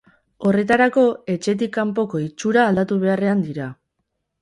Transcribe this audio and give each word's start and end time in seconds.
Horretarako, 0.51 1.03
etxetik 1.35 1.73
kanpoko 1.77 2.25
itxura 2.25 2.67
aldatu 2.73 3.01
beharrean 3.07 3.49
dira. 3.49 3.73